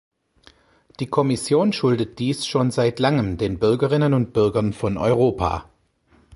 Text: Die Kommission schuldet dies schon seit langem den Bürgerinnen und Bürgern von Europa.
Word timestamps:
Die 0.99 1.05
Kommission 1.05 1.73
schuldet 1.73 2.17
dies 2.17 2.47
schon 2.47 2.71
seit 2.71 2.97
langem 2.97 3.37
den 3.37 3.59
Bürgerinnen 3.59 4.15
und 4.15 4.33
Bürgern 4.33 4.73
von 4.73 4.97
Europa. 4.97 5.69